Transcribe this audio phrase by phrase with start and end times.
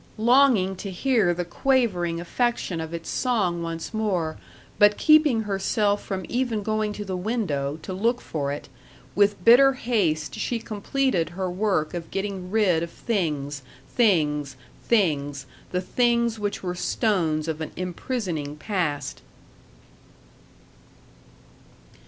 [0.17, 4.35] Longing to hear the quavering affection of its song once more,
[4.79, 8.67] but keeping herself from even going to the window, to look for it,
[9.13, 14.55] with bitter haste she completed her work of getting rid of things things
[14.87, 19.21] things the things which were stones of an imprisoning past.